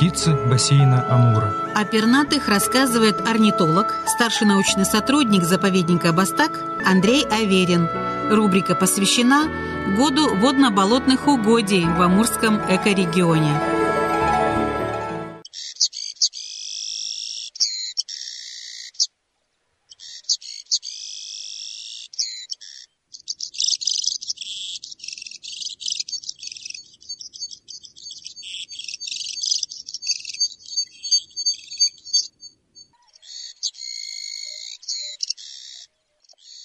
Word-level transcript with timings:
Птицы 0.00 0.32
бассейна 0.32 1.04
Амура. 1.10 1.52
О 1.74 1.84
пернатых 1.84 2.48
рассказывает 2.48 3.28
орнитолог, 3.28 3.94
старший 4.06 4.46
научный 4.46 4.86
сотрудник 4.86 5.44
заповедника 5.44 6.14
Бастак 6.14 6.58
Андрей 6.86 7.26
Аверин. 7.30 7.86
Рубрика 8.30 8.74
посвящена 8.74 9.50
году 9.98 10.34
водно-болотных 10.36 11.28
угодий 11.28 11.84
в 11.84 12.00
Амурском 12.00 12.62
экорегионе. 12.66 13.79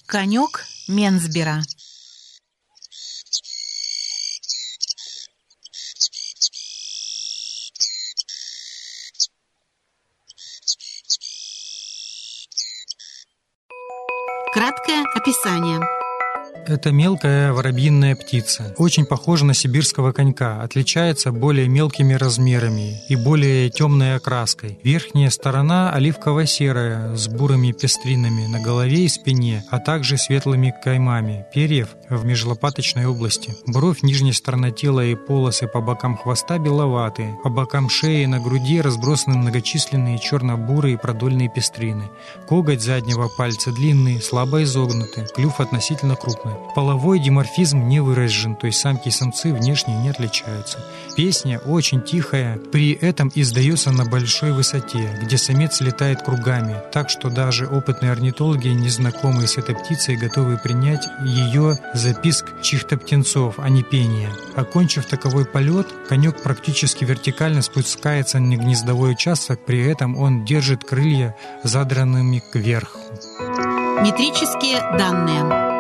Конек 0.08 0.66
Менсбера 0.88 1.64
Это 16.68 16.92
мелкая 16.92 17.54
воробьиная 17.54 18.16
птица. 18.16 18.74
Очень 18.78 19.06
похожа 19.06 19.46
на 19.46 19.54
сибирского 19.54 20.12
конька, 20.14 20.64
отличается 20.64 21.32
более 21.32 21.68
мелкими 21.68 22.16
размерами 22.16 23.04
и 23.08 23.16
более 23.16 23.70
темной 23.70 24.16
окраской. 24.16 24.80
Верхняя 24.84 25.30
сторона 25.30 25.92
оливково-серая 25.94 27.16
с 27.16 27.28
бурыми 27.28 27.72
пестринами 27.72 28.48
на 28.48 28.60
голове 28.60 29.06
и 29.06 29.08
спине, 29.08 29.64
а 29.70 29.78
также 29.78 30.18
светлыми 30.18 30.74
каймами 30.84 31.46
перьев 31.54 31.90
в 32.10 32.26
межлопаточной 32.26 33.06
области. 33.06 33.54
Бровь, 33.68 34.02
нижняя 34.02 34.34
сторона 34.34 34.72
тела 34.72 35.06
и 35.06 35.14
полосы 35.14 35.68
по 35.68 35.82
бокам 35.82 36.18
хвоста 36.18 36.58
беловатые. 36.58 37.38
По 37.44 37.50
бокам 37.50 37.90
шеи 37.90 38.24
и 38.24 38.28
на 38.28 38.40
груди 38.40 38.82
разбросаны 38.82 39.38
многочисленные 39.38 40.18
черно-бурые 40.18 40.98
продольные 40.98 41.48
пестрины. 41.48 42.10
Коготь 42.50 42.82
заднего 42.82 43.30
пальца 43.38 43.72
длинный, 43.72 44.20
слабо 44.20 44.64
изогнутый, 44.64 45.28
клюв 45.36 45.60
относительно 45.60 46.16
крупный. 46.16 46.55
Половой 46.76 47.20
диморфизм 47.20 47.88
не 47.88 48.00
выражен, 48.00 48.56
то 48.56 48.68
есть 48.68 48.80
самки 48.80 49.08
и 49.08 49.12
самцы 49.12 49.54
внешне 49.54 49.96
не 49.96 50.10
отличаются. 50.10 50.80
Песня 51.16 51.60
очень 51.60 52.02
тихая, 52.02 52.58
при 52.58 52.92
этом 52.92 53.32
издается 53.34 53.92
на 53.92 54.06
большой 54.06 54.52
высоте, 54.52 55.18
где 55.22 55.38
самец 55.38 55.82
летает 55.82 56.22
кругами, 56.22 56.76
так 56.92 57.10
что 57.10 57.30
даже 57.30 57.68
опытные 57.68 58.12
орнитологи, 58.12 58.68
незнакомые 58.68 59.48
с 59.48 59.58
этой 59.58 59.76
птицей, 59.76 60.18
готовы 60.18 60.58
принять 60.58 61.08
ее 61.24 61.78
за 61.94 62.14
писк 62.14 62.46
чьих-то 62.62 62.98
птенцов, 62.98 63.56
а 63.58 63.70
не 63.70 63.84
пение. 63.84 64.30
Окончив 64.56 65.06
таковой 65.06 65.46
полет, 65.46 65.88
конек 66.08 66.42
практически 66.42 67.06
вертикально 67.06 67.62
спускается 67.62 68.40
на 68.40 68.56
гнездовой 68.56 69.12
участок, 69.12 69.66
при 69.66 69.86
этом 69.86 70.18
он 70.18 70.46
держит 70.46 70.84
крылья 70.84 71.36
задранными 71.64 72.44
кверху. 72.52 73.00
Метрические 74.02 74.80
данные. 74.98 75.75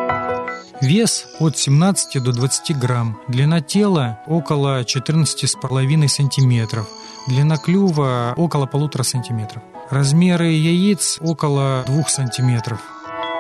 Вес 0.81 1.25
от 1.39 1.57
17 1.57 2.21
до 2.23 2.31
20 2.33 2.77
грамм. 2.77 3.17
Длина 3.27 3.61
тела 3.61 4.19
около 4.27 4.81
14,5 4.81 6.07
сантиметров. 6.07 6.87
Длина 7.27 7.57
клюва 7.57 8.33
около 8.35 8.65
полутора 8.65 9.03
сантиметров. 9.03 9.63
Размеры 9.89 10.51
яиц 10.51 11.17
около 11.21 11.83
2 11.87 12.03
сантиметров. 12.07 12.81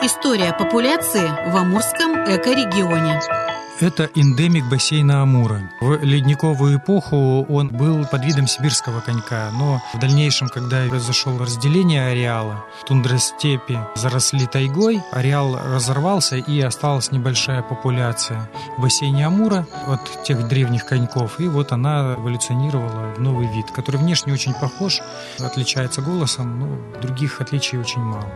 История 0.01 0.53
популяции 0.53 1.27
в 1.51 1.55
Амурском 1.55 2.13
экорегионе. 2.25 3.19
Это 3.81 4.09
эндемик 4.15 4.69
бассейна 4.69 5.21
Амура. 5.21 5.69
В 5.81 6.01
ледниковую 6.01 6.77
эпоху 6.77 7.45
он 7.49 7.67
был 7.67 8.05
под 8.05 8.23
видом 8.23 8.47
сибирского 8.47 9.01
конька, 9.01 9.51
но 9.51 9.81
в 9.93 9.99
дальнейшем, 9.99 10.47
когда 10.47 10.87
произошло 10.87 11.37
разделение 11.37 12.07
ареала, 12.07 12.63
тундростепи 12.87 13.77
заросли 13.95 14.45
тайгой, 14.45 15.01
ареал 15.11 15.59
разорвался 15.61 16.37
и 16.37 16.61
осталась 16.61 17.11
небольшая 17.11 17.63
популяция 17.63 18.49
в 18.77 18.81
бассейне 18.81 19.27
Амура 19.27 19.67
от 19.87 20.23
тех 20.23 20.47
древних 20.47 20.85
коньков, 20.85 21.41
и 21.41 21.49
вот 21.49 21.73
она 21.73 22.15
эволюционировала 22.17 23.13
в 23.13 23.19
новый 23.19 23.47
вид, 23.53 23.71
который 23.71 23.97
внешне 23.97 24.31
очень 24.31 24.53
похож, 24.53 25.01
отличается 25.39 26.01
голосом, 26.01 26.59
но 26.59 27.01
других 27.01 27.41
отличий 27.41 27.77
очень 27.77 28.01
мало. 28.01 28.31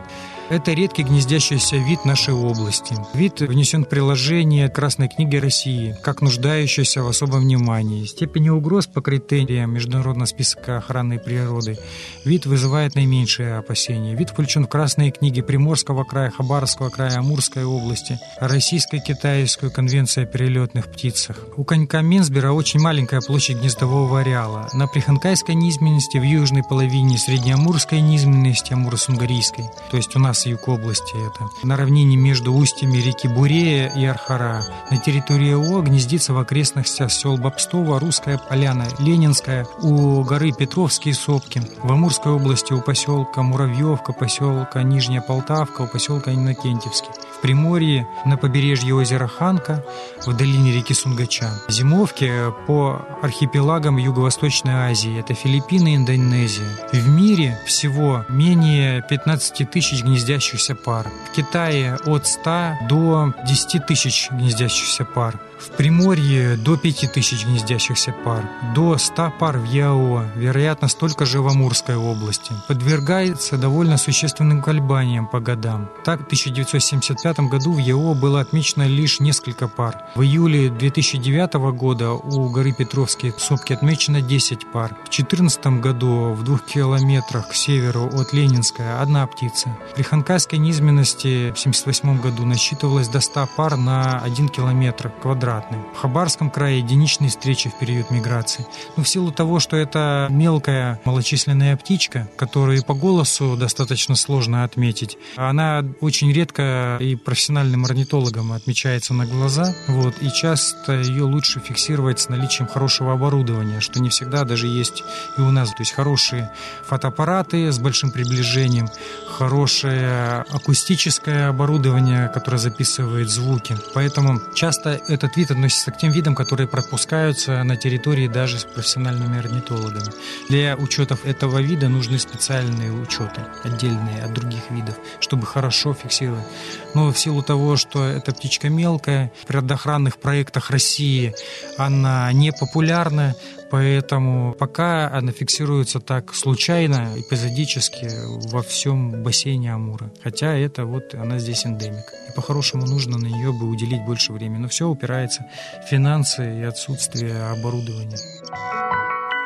Это 0.50 0.74
редкий 0.74 1.04
гнездящийся 1.04 1.76
вид 1.78 2.06
нашей 2.06 2.34
области. 2.34 2.96
Вид 3.14 3.40
внесен 3.40 3.86
в 3.86 3.88
приложение 3.88 4.68
Красной 4.68 5.08
книги 5.08 5.29
России, 5.38 5.96
как 6.02 6.22
нуждающийся 6.22 7.04
в 7.04 7.08
особом 7.08 7.42
внимании. 7.42 8.06
Степени 8.06 8.50
угроз 8.50 8.88
по 8.88 9.02
критериям 9.02 9.74
Международного 9.74 10.26
списка 10.26 10.78
охраны 10.78 11.20
природы 11.20 11.78
вид 12.26 12.46
вызывает 12.48 12.96
наименьшие 12.96 13.58
опасения. 13.58 14.16
Вид 14.16 14.32
включен 14.32 14.66
в 14.66 14.70
Красные 14.70 15.12
книги 15.12 15.42
Приморского 15.42 16.04
края, 16.04 16.32
Хабаровского 16.32 16.90
края, 16.90 17.20
Амурской 17.20 17.64
области, 17.64 18.20
Российско-Китайскую 18.40 19.72
конвенцию 19.72 20.24
о 20.24 20.26
перелетных 20.26 20.88
птицах. 20.88 21.38
У 21.56 21.64
конька 21.64 22.02
Менсбера 22.02 22.52
очень 22.52 22.80
маленькая 22.80 23.22
площадь 23.22 23.58
гнездового 23.58 24.22
ареала. 24.22 24.70
На 24.74 24.88
Приханкайской 24.88 25.56
низменности, 25.56 26.18
в 26.18 26.24
южной 26.24 26.64
половине 26.64 27.18
Среднеамурской 27.18 28.02
низменности, 28.02 28.74
Амуро-Сунгарийской. 28.74 29.66
То 29.92 29.98
есть 29.98 30.16
у 30.16 30.20
нас 30.20 30.46
юг 30.46 30.68
области 30.68 31.14
это. 31.16 31.46
На 31.64 31.78
равнине 31.78 32.18
между 32.18 32.54
устьями 32.54 32.98
реки 32.98 33.28
Бурея 33.28 33.92
и 33.96 34.06
Архара. 34.06 34.66
На 34.90 34.98
территории 34.98 35.19
ООО 35.28 35.82
гнездится 35.82 36.34
в 36.34 36.38
окрестностях 36.38 37.12
сел 37.12 37.38
Бобстово, 37.38 38.00
Русская 38.00 38.38
Поляна, 38.38 38.88
Ленинская, 39.00 39.66
у 39.82 40.24
горы 40.24 40.52
Петровские 40.52 41.14
сопки. 41.14 41.62
В 41.84 41.92
Амурской 41.92 42.32
области 42.32 42.74
у 42.74 42.82
поселка 42.82 43.42
Муравьевка, 43.42 44.14
поселка 44.14 44.84
Нижняя 44.84 45.22
Полтавка, 45.22 45.82
у 45.82 45.88
поселка 45.88 46.34
Иннокентьевский. 46.34 47.10
В 47.40 47.42
Приморье, 47.42 48.06
на 48.26 48.36
побережье 48.36 48.94
озера 48.94 49.26
Ханка, 49.28 49.86
в 50.26 50.36
долине 50.36 50.74
реки 50.74 50.94
Сунгача. 50.94 51.50
Зимовки 51.70 52.30
по 52.68 53.02
архипелагам 53.22 53.96
Юго-Восточной 53.96 54.74
Азии. 54.74 55.18
Это 55.18 55.34
Филиппины 55.34 55.94
и 55.94 55.96
Индонезия. 55.96 56.68
В 56.92 57.08
мире 57.08 57.58
всего 57.66 58.26
менее 58.28 59.02
15 59.10 59.72
тысяч 59.72 60.04
гнездящихся 60.04 60.76
пар. 60.76 61.08
В 61.30 61.36
Китае 61.36 61.98
от 62.06 62.28
100 62.28 62.74
до 62.90 63.34
10 63.48 63.86
тысяч 63.86 64.30
гнездящихся 64.32 65.06
пар. 65.06 65.40
В 65.60 65.72
Приморье 65.72 66.56
до 66.56 66.78
5000 66.78 67.46
гнездящихся 67.46 68.16
пар, 68.24 68.46
до 68.74 68.98
100 68.98 69.34
пар 69.40 69.58
в 69.58 69.66
ЯО, 69.66 70.24
вероятно, 70.36 70.88
столько 70.88 71.26
же 71.26 71.42
в 71.42 71.48
Амурской 71.50 71.98
области. 71.98 72.54
Подвергается 72.70 73.58
довольно 73.58 73.98
существенным 73.98 74.62
колебаниям 74.62 75.28
по 75.28 75.42
годам. 75.42 75.90
Так, 76.06 76.22
в 76.22 76.26
1975 76.28 77.29
году 77.38 77.74
в 77.74 77.78
ЯО 77.78 78.14
было 78.16 78.42
отмечено 78.42 78.88
лишь 78.88 79.20
несколько 79.20 79.68
пар. 79.68 80.04
В 80.16 80.22
июле 80.22 80.70
2009 80.70 81.54
года 81.76 82.12
у 82.12 82.50
горы 82.50 82.74
Петровские 82.74 83.34
сопки 83.38 83.74
отмечено 83.74 84.22
10 84.22 84.72
пар. 84.72 84.96
В 85.06 85.10
2014 85.10 85.82
году 85.82 86.34
в 86.34 86.44
двух 86.44 86.66
километрах 86.66 87.50
к 87.50 87.54
северу 87.54 88.08
от 88.08 88.34
Ленинская 88.34 89.02
одна 89.02 89.26
птица. 89.28 89.76
При 89.96 90.04
Ханкайской 90.04 90.60
низменности 90.60 91.52
в 91.52 91.60
1978 91.60 92.22
году 92.22 92.46
насчитывалось 92.46 93.08
до 93.08 93.20
100 93.20 93.50
пар 93.56 93.78
на 93.78 94.20
1 94.20 94.50
километр 94.50 95.12
квадратный. 95.22 95.80
В 95.96 95.98
Хабарском 95.98 96.50
крае 96.50 96.80
единичные 96.80 97.30
встречи 97.30 97.70
в 97.70 97.78
период 97.78 98.12
миграции. 98.12 98.66
Но 98.98 99.04
в 99.04 99.10
силу 99.10 99.32
того, 99.32 99.60
что 99.60 99.78
это 99.78 100.28
мелкая 100.30 101.00
малочисленная 101.06 101.78
птичка, 101.78 102.30
которую 102.36 102.84
по 102.84 102.94
голосу 102.94 103.56
достаточно 103.58 104.16
сложно 104.16 104.64
отметить, 104.64 105.18
она 105.36 105.86
очень 106.02 106.32
редко 106.32 106.98
и 107.00 107.16
профессиональным 107.24 107.86
орнитологам 107.86 108.54
отмечается 108.54 109.14
на 109.14 109.26
глаза, 109.26 109.74
вот, 109.88 110.16
и 110.22 110.32
часто 110.32 110.94
ее 111.02 111.24
лучше 111.24 111.60
фиксировать 111.60 112.20
с 112.20 112.30
наличием 112.30 112.68
хорошего 112.68 113.14
оборудования, 113.14 113.80
что 113.80 114.00
не 114.00 114.10
всегда 114.10 114.44
даже 114.44 114.68
есть 114.68 115.04
и 115.38 115.42
у 115.42 115.52
нас. 115.52 115.70
То 115.70 115.80
есть 115.80 115.94
хорошие 115.94 116.52
фотоаппараты 116.86 117.72
с 117.72 117.80
большим 117.80 118.12
приближением, 118.12 118.90
хорошее 119.28 120.46
акустическое 120.50 121.50
оборудование, 121.50 122.30
которое 122.30 122.58
записывает 122.58 123.30
звуки. 123.30 123.78
Поэтому 123.94 124.42
часто 124.54 125.00
этот 125.08 125.38
вид 125.38 125.52
относится 125.52 125.92
к 125.92 125.98
тем 125.98 126.12
видам, 126.12 126.36
которые 126.36 126.68
пропускаются 126.68 127.64
на 127.64 127.76
территории 127.76 128.28
даже 128.28 128.60
с 128.60 128.64
профессиональными 128.64 129.40
орнитологами. 129.40 130.12
Для 130.50 130.76
учетов 130.76 131.26
этого 131.26 131.60
вида 131.60 131.90
нужны 131.90 132.20
специальные 132.20 132.92
учеты, 132.92 133.42
отдельные 133.64 134.24
от 134.24 134.34
других 134.34 134.70
видов, 134.70 134.96
чтобы 135.20 135.46
хорошо 135.46 135.94
фиксировать. 135.94 136.46
Но 136.94 137.09
в 137.12 137.20
силу 137.20 137.42
того, 137.44 137.76
что 137.76 138.04
эта 138.04 138.34
птичка 138.34 138.70
мелкая, 138.70 139.32
в 139.42 139.46
природоохранных 139.46 140.18
проектах 140.18 140.70
России 140.70 141.34
она 141.78 142.32
не 142.34 142.52
популярна, 142.52 143.36
Поэтому 143.72 144.54
пока 144.54 145.12
она 145.12 145.32
фиксируется 145.32 146.00
так 146.00 146.34
случайно, 146.34 147.14
эпизодически 147.16 148.10
во 148.52 148.64
всем 148.64 149.24
бассейне 149.24 149.74
Амура. 149.74 150.12
Хотя 150.24 150.56
это 150.56 150.86
вот 150.86 151.14
она 151.14 151.38
здесь 151.38 151.66
эндемик. 151.66 152.06
И 152.28 152.36
по-хорошему 152.36 152.86
нужно 152.86 153.18
на 153.18 153.28
нее 153.28 153.52
бы 153.52 153.68
уделить 153.68 154.04
больше 154.06 154.34
времени. 154.34 154.64
Но 154.64 154.68
все 154.70 154.88
упирается 154.88 155.46
в 155.84 155.88
финансы 155.88 156.62
и 156.62 156.64
отсутствие 156.64 157.44
оборудования. 157.52 158.18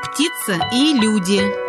Птица 0.04 0.70
и 0.74 0.94
люди. 0.94 1.63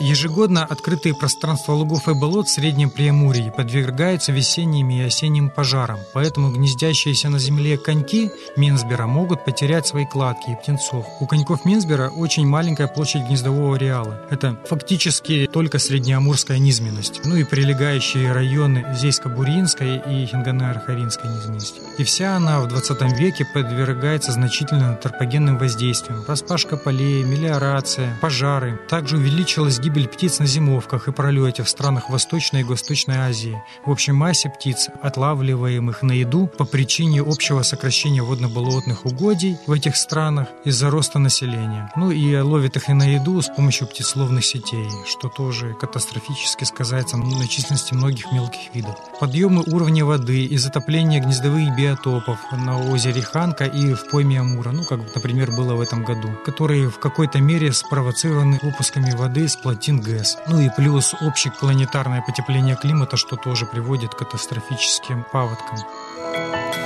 Ежегодно 0.00 0.64
открытые 0.64 1.14
пространства 1.14 1.72
лугов 1.72 2.08
и 2.08 2.14
болот 2.14 2.48
в 2.48 2.50
Среднем 2.50 2.88
Преамурье 2.88 3.52
подвергаются 3.54 4.32
весенним 4.32 4.88
и 4.88 5.02
осенним 5.02 5.50
пожарам, 5.50 5.98
поэтому 6.14 6.50
гнездящиеся 6.50 7.28
на 7.28 7.38
земле 7.38 7.76
коньки 7.76 8.30
Менсбера 8.56 9.06
могут 9.06 9.44
потерять 9.44 9.86
свои 9.86 10.06
кладки 10.06 10.52
и 10.52 10.56
птенцов. 10.56 11.06
У 11.20 11.26
коньков 11.26 11.66
Менсбера 11.66 12.08
очень 12.08 12.46
маленькая 12.46 12.88
площадь 12.88 13.26
гнездового 13.26 13.76
ареала. 13.76 14.22
Это 14.30 14.58
фактически 14.66 15.46
только 15.52 15.78
среднеамурская 15.78 16.56
низменность, 16.56 17.20
ну 17.26 17.36
и 17.36 17.44
прилегающие 17.44 18.32
районы 18.32 18.86
Зейско-Буринской 18.98 19.98
и 19.98 20.24
Хингана-Архаринской 20.24 21.28
низменности. 21.28 21.78
И 21.98 22.04
вся 22.04 22.36
она 22.36 22.60
в 22.60 22.68
20 22.68 23.18
веке 23.18 23.44
подвергается 23.52 24.32
значительным 24.32 24.92
антропогенным 24.92 25.58
воздействиям. 25.58 26.24
Распашка 26.26 26.78
полей, 26.78 27.22
мелиорация, 27.22 28.16
пожары. 28.22 28.80
Также 28.88 29.18
увеличилась 29.18 29.78
гибель 29.78 29.89
гибель 29.90 30.06
птиц 30.06 30.38
на 30.38 30.46
зимовках 30.46 31.08
и 31.08 31.12
пролете 31.12 31.64
в 31.64 31.68
странах 31.68 32.10
Восточной 32.10 32.60
и 32.60 32.64
Восточной 32.64 33.16
Азии, 33.16 33.60
в 33.84 33.90
общей 33.90 34.12
массе 34.12 34.48
птиц, 34.48 34.88
отлавливаемых 35.02 36.02
на 36.02 36.12
еду 36.12 36.46
по 36.46 36.64
причине 36.64 37.22
общего 37.22 37.62
сокращения 37.62 38.22
водно-болотных 38.22 39.04
угодий 39.04 39.56
в 39.66 39.72
этих 39.72 39.96
странах 39.96 40.46
из-за 40.64 40.90
роста 40.90 41.18
населения. 41.18 41.90
Ну 41.96 42.12
и 42.12 42.36
ловят 42.36 42.76
их 42.76 42.88
и 42.88 42.92
на 42.92 43.02
еду 43.02 43.42
с 43.42 43.48
помощью 43.48 43.88
птицеловных 43.88 44.44
сетей, 44.44 44.88
что 45.06 45.28
тоже 45.28 45.74
катастрофически 45.74 46.62
сказается 46.62 47.16
на 47.16 47.48
численности 47.48 47.92
многих 47.92 48.30
мелких 48.30 48.72
видов. 48.72 48.94
Подъемы 49.18 49.64
уровня 49.66 50.04
воды 50.04 50.44
и 50.44 50.56
затопление 50.56 51.20
гнездовых 51.20 51.76
биотопов 51.76 52.38
на 52.52 52.78
озере 52.78 53.22
Ханка 53.22 53.64
и 53.64 53.94
в 53.94 54.08
пойме 54.08 54.38
Амура, 54.38 54.70
ну 54.70 54.84
как, 54.84 55.00
например, 55.16 55.50
было 55.50 55.74
в 55.74 55.80
этом 55.80 56.04
году, 56.04 56.28
которые 56.44 56.88
в 56.88 57.00
какой-то 57.00 57.40
мере 57.40 57.72
спровоцированы 57.72 58.60
выпусками 58.62 59.10
воды 59.10 59.48
с 59.48 59.56
плотин 59.56 59.79
плотин 59.80 60.00
ГЭС. 60.00 60.36
Ну 60.46 60.60
и 60.60 60.68
плюс 60.68 61.14
общее 61.22 61.52
планетарное 61.58 62.20
потепление 62.20 62.76
климата, 62.76 63.16
что 63.16 63.36
тоже 63.36 63.64
приводит 63.64 64.14
к 64.14 64.18
катастрофическим 64.18 65.24
паводкам. 65.32 65.78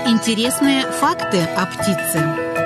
Интересные 0.06 0.86
факты 0.92 1.42
о 1.42 1.66
птице. 1.66 2.63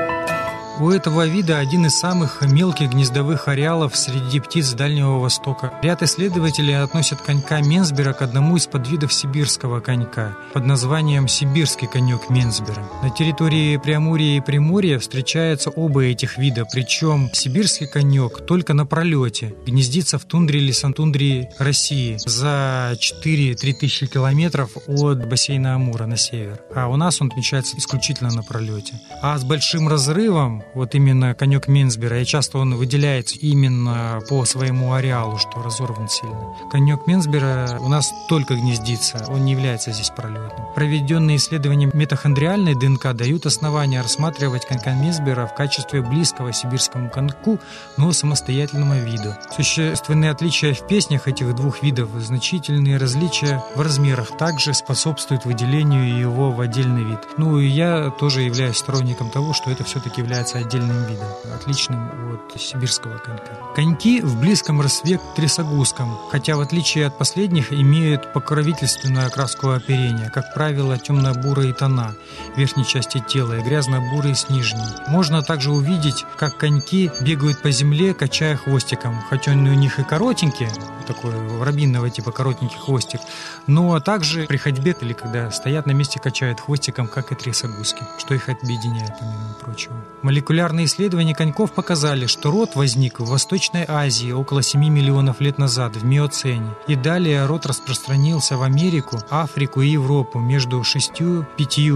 У 0.81 0.91
этого 0.91 1.27
вида 1.27 1.59
один 1.59 1.87
из 1.87 1.99
самых 1.99 2.41
мелких 2.43 2.91
гнездовых 2.91 3.49
ареалов 3.49 3.97
среди 3.97 4.39
птиц 4.39 4.75
Дальнего 4.75 5.19
Востока. 5.19 5.73
Ряд 5.83 6.05
исследователей 6.05 6.81
относят 6.81 7.21
конька 7.21 7.61
Менсбера 7.61 8.13
к 8.13 8.23
одному 8.23 8.57
из 8.57 8.69
подвидов 8.69 9.13
сибирского 9.13 9.81
конька 9.81 10.37
под 10.55 10.67
названием 10.67 11.27
сибирский 11.27 11.89
конек 11.89 12.31
Менсбера. 12.31 12.89
На 13.03 13.11
территории 13.11 13.77
Преамурья 13.77 14.37
и 14.37 14.41
Приморья 14.41 15.01
встречаются 15.01 15.71
оба 15.71 16.05
этих 16.05 16.39
вида, 16.39 16.65
причем 16.73 17.29
сибирский 17.33 17.89
конек 17.89 18.47
только 18.47 18.73
на 18.73 18.87
пролете 18.87 19.57
гнездится 19.67 20.17
в 20.21 20.27
тундре 20.27 20.61
или 20.61 20.71
сантундре 20.71 21.51
России 21.59 22.19
за 22.25 22.97
4-3 23.25 23.55
тысячи 23.81 24.07
километров 24.07 24.77
от 24.87 25.29
бассейна 25.29 25.75
Амура 25.75 26.07
на 26.07 26.17
север. 26.17 26.61
А 26.73 26.87
у 26.87 26.95
нас 26.95 27.21
он 27.21 27.33
отмечается 27.33 27.77
исключительно 27.77 28.31
на 28.31 28.45
пролете. 28.45 28.95
А 29.23 29.37
с 29.37 29.43
большим 29.43 29.89
разрывом 29.89 30.63
вот 30.75 30.95
именно 30.95 31.35
конек 31.35 31.69
Менсбера, 31.69 32.21
и 32.21 32.25
часто 32.25 32.59
он 32.59 32.75
выделяется 32.75 33.37
именно 33.41 34.21
по 34.29 34.45
своему 34.45 34.93
ареалу, 34.93 35.39
что 35.39 35.63
разорван 35.63 36.09
сильно. 36.09 36.55
Конек 36.71 37.07
Менсбера 37.07 37.79
у 37.81 37.89
нас 37.89 38.13
только 38.29 38.55
гнездится, 38.55 39.25
он 39.29 39.45
не 39.45 39.53
является 39.53 39.93
здесь 39.93 40.11
пролетным. 40.11 40.67
Проведенные 40.75 41.37
исследования 41.37 41.91
метахондриальной 41.93 42.75
ДНК 42.75 43.13
дают 43.13 43.47
основания 43.47 44.01
рассматривать 44.01 44.67
конька 44.67 44.93
Менсбера 44.93 45.47
в 45.47 45.55
качестве 45.55 46.03
близкого 46.03 46.53
сибирскому 46.53 47.11
коньку, 47.11 47.59
но 47.97 48.13
самостоятельного 48.13 48.99
вида. 48.99 49.39
Существенные 49.55 50.31
отличия 50.31 50.75
в 50.75 50.87
песнях 50.87 51.29
этих 51.29 51.55
двух 51.55 51.83
видов, 51.83 52.11
значительные 52.19 52.99
различия 52.99 53.63
в 53.75 53.81
размерах 53.81 54.37
также 54.37 54.75
способствуют 54.75 55.45
выделению 55.45 56.19
его 56.19 56.51
в 56.51 56.61
отдельный 56.61 57.05
вид. 57.05 57.21
Ну 57.37 57.59
и 57.59 57.67
я 57.67 58.11
тоже 58.11 58.43
являюсь 58.43 58.77
сторонником 58.77 59.31
того, 59.31 59.53
что 59.53 59.71
это 59.71 59.85
все-таки 59.85 60.21
является 60.21 60.58
отдельным 60.59 61.05
видом, 61.05 61.29
отличным 61.55 62.11
от 62.35 62.61
сибирского 62.61 63.19
конька. 63.19 63.53
Коньки 63.75 64.21
в 64.21 64.39
близком 64.41 64.81
родстве 64.81 65.19
к 65.19 65.35
трясогузкам, 65.35 66.19
хотя 66.31 66.57
в 66.57 66.61
отличие 66.61 67.07
от 67.07 67.19
последних 67.19 67.73
имеют 67.73 68.33
покровительственную 68.33 69.27
окраску 69.27 69.71
оперения, 69.71 70.31
как 70.31 70.55
правило 70.55 70.99
темно-бурые 70.99 71.75
тона 71.75 72.15
верхней 72.57 72.85
части 72.85 73.23
тела 73.27 73.59
и 73.59 73.63
грязно-бурые 73.63 74.35
с 74.35 74.49
нижней. 74.49 74.83
Можно 75.09 75.43
также 75.43 75.71
увидеть, 75.71 76.25
как 76.37 76.57
коньки 76.57 77.11
бегают 77.21 77.63
по 77.63 77.71
земле, 77.71 78.15
качая 78.15 78.57
хвостиком, 78.57 79.23
хотя 79.29 79.53
он 79.53 79.67
у 79.67 79.75
них 79.75 79.99
и 79.99 80.05
коротенький, 80.05 80.69
такой 81.09 81.33
воробинного 81.33 82.11
типа 82.11 82.31
коротенький 82.31 82.79
хвостик, 82.79 83.21
но 83.67 83.99
также 84.01 84.47
при 84.47 84.59
ходьбе 84.59 84.95
или 85.01 85.15
когда 85.15 85.51
стоят 85.51 85.87
на 85.87 85.93
месте 85.93 86.21
качают 86.21 86.61
хвостиком, 86.61 87.09
как 87.09 87.33
и 87.33 87.35
трясогузки, 87.35 88.03
что 88.19 88.35
их 88.35 88.49
объединяет, 88.49 89.13
помимо 89.19 89.55
прочего. 89.61 89.95
Молекулярные 90.23 90.87
исследования 90.87 91.35
коньков 91.35 91.73
показали, 91.73 92.27
что 92.27 92.51
род 92.51 92.77
возник 92.77 93.21
в 93.21 93.27
Восточной 93.27 93.85
Азии 93.89 94.33
около 94.33 94.63
7 94.63 94.81
миллионов 94.89 95.41
лет 95.41 95.59
назад, 95.59 95.97
в 95.97 96.05
Миоцене. 96.05 96.75
И 96.87 96.95
далее 96.95 97.47
род 97.47 97.67
распространился 97.67 98.57
в 98.57 98.63
Америку, 98.63 99.19
Африку 99.31 99.81
и 99.81 99.89
Европу 99.89 100.39
между 100.39 100.81
6-5 100.81 101.45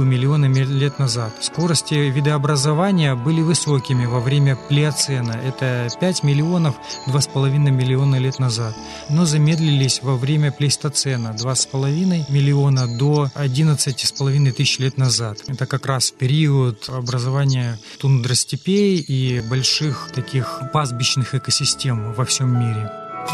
миллионами 0.04 0.60
лет 0.60 0.98
назад. 0.98 1.32
Скорости 1.40 1.94
видообразования 1.94 3.14
были 3.14 3.42
высокими 3.42 4.06
во 4.06 4.20
время 4.20 4.56
Плеоцена, 4.56 5.32
это 5.32 5.88
5 6.00 6.22
миллионов 6.22 6.76
2,5 7.08 7.70
миллиона 7.70 8.16
лет 8.16 8.38
назад, 8.38 8.74
но 9.08 9.24
замедлились 9.24 10.00
во 10.02 10.16
время 10.16 10.52
Плейстоцена, 10.52 11.34
2,5 11.38 12.30
миллиона 12.30 12.86
до 12.98 13.30
11,5 13.34 14.52
тысяч 14.52 14.78
лет 14.78 14.96
назад. 14.98 15.38
Это 15.48 15.66
как 15.66 15.86
раз 15.86 16.10
период 16.10 16.88
образования 16.88 17.78
тундростепей 17.98 18.96
и 18.96 19.40
больших 19.40 20.10
таких 20.14 20.62
пастбищных 20.72 21.34
экосистем 21.34 22.12
во 22.12 22.24
всем 22.24 22.58
мире. 22.58 22.90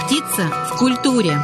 Птица 0.07 0.49
в 0.71 0.79
культуре. 0.79 1.39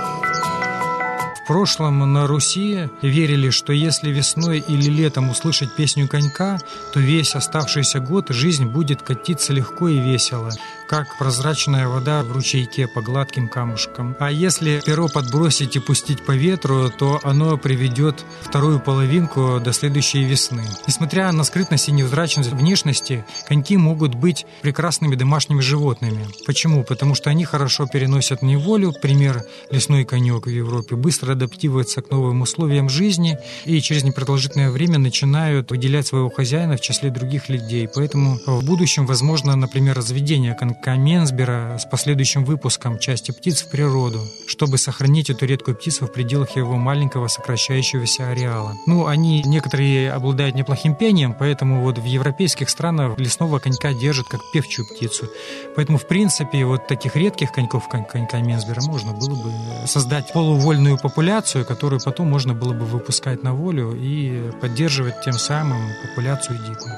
В 1.45 1.47
прошлом 1.47 2.11
на 2.11 2.27
Руси 2.27 2.89
верили, 3.03 3.51
что 3.51 3.75
если 3.75 4.09
весной 4.09 4.65
или 4.67 4.89
летом 4.89 5.29
услышать 5.29 5.77
песню 5.77 6.09
конька, 6.09 6.59
то 6.95 7.01
весь 7.01 7.35
оставшийся 7.35 8.01
год 8.01 8.31
жизнь 8.31 8.65
будет 8.65 9.03
катиться 9.03 9.53
легко 9.53 9.89
и 9.89 9.99
весело 9.99 10.51
как 10.89 11.19
прозрачная 11.19 11.89
вода 11.89 12.23
в 12.23 12.33
ручейке 12.33 12.87
по 12.87 13.03
гладким 13.03 13.49
камушкам. 13.49 14.17
А 14.19 14.31
если 14.31 14.81
перо 14.85 15.09
подбросить 15.09 15.77
и 15.77 15.81
пустить 15.81 16.25
по 16.25 16.33
ветру, 16.33 16.91
то 16.91 17.21
оно 17.23 17.57
приведет 17.57 18.25
вторую 18.43 18.81
половинку 18.81 19.61
до 19.61 19.73
следующей 19.73 20.25
весны. 20.25 20.65
Несмотря 20.87 21.33
на 21.33 21.45
скрытность 21.45 21.89
и 21.89 21.93
невзрачность 21.93 22.51
внешности, 22.51 23.25
коньки 23.49 23.77
могут 23.77 24.15
быть 24.15 24.47
прекрасными 24.63 25.17
домашними 25.17 25.61
животными. 25.61 26.27
Почему? 26.47 26.85
Потому 26.85 27.15
что 27.15 27.31
они 27.31 27.45
хорошо 27.45 27.87
переносят 27.87 28.43
неволю, 28.43 28.93
пример 28.93 29.43
лесной 29.71 30.05
конек 30.05 30.47
в 30.47 30.51
Европе, 30.51 30.97
быстро 30.97 31.34
адаптируются 31.35 32.03
к 32.03 32.11
новым 32.11 32.43
условиям 32.43 32.89
жизни 32.89 33.39
и 33.65 33.81
через 33.81 34.05
непродолжительное 34.05 34.71
время 34.71 34.99
начинают 34.99 35.71
выделять 35.71 36.07
своего 36.07 36.31
хозяина 36.31 36.77
в 36.77 36.81
числе 36.81 37.11
других 37.11 37.49
людей. 37.49 37.89
Поэтому 37.93 38.39
в 38.47 38.65
будущем 38.65 39.07
возможно, 39.07 39.55
например, 39.57 39.97
разведение 39.97 40.55
конька 40.55 40.85
Фрэнка 40.85 41.01
Менсбера 41.01 41.79
с 41.79 41.87
последующим 41.87 42.45
выпуском 42.45 42.99
части 42.99 43.31
птиц 43.31 43.63
в 43.63 43.71
природу, 43.71 44.21
чтобы 44.47 44.77
сохранить 44.77 45.31
эту 45.31 45.47
редкую 45.47 45.77
птицу 45.77 46.07
в 46.07 46.13
пределах 46.13 46.57
его 46.57 46.77
маленького 46.77 47.29
сокращающегося 47.29 48.29
ареала. 48.29 48.75
Ну, 48.87 49.07
они 49.07 49.43
некоторые 49.47 50.13
обладают 50.13 50.55
неплохим 50.57 50.95
пением, 50.95 51.35
поэтому 51.39 51.83
вот 51.83 51.99
в 51.99 52.05
европейских 52.05 52.69
странах 52.69 53.19
лесного 53.19 53.61
конька 53.61 53.95
держат 53.95 54.27
как 54.29 54.41
певчую 54.53 54.87
птицу. 54.87 55.31
Поэтому, 55.75 55.97
в 55.97 56.07
принципе, 56.07 56.67
вот 56.67 56.87
таких 56.87 57.17
редких 57.17 57.53
коньков, 57.53 57.89
конька 57.89 58.41
Менсбера, 58.43 58.83
можно 58.83 59.13
было 59.13 59.35
бы 59.35 59.53
создать 59.87 60.33
полувольную 60.35 60.99
популяцию, 60.99 61.24
которую 61.65 62.01
потом 62.05 62.29
можно 62.29 62.55
было 62.55 62.73
бы 62.73 62.85
выпускать 62.85 63.43
на 63.43 63.55
волю 63.55 63.95
и 63.97 64.51
поддерживать 64.61 65.23
тем 65.25 65.35
самым 65.35 65.91
популяцию 66.03 66.59
дикую. 66.59 66.95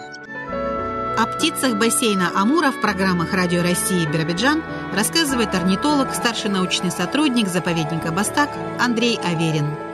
О 1.18 1.26
птицах 1.26 1.78
бассейна 1.78 2.30
Амура 2.34 2.70
в 2.70 2.80
программах 2.82 3.32
Радио 3.32 3.62
России 3.62 4.04
Биробиджан 4.06 4.62
рассказывает 4.94 5.54
орнитолог, 5.54 6.12
старший 6.12 6.50
научный 6.50 6.90
сотрудник 6.90 7.48
заповедника 7.48 8.12
Бастак 8.12 8.50
Андрей 8.78 9.18
Аверин. 9.24 9.85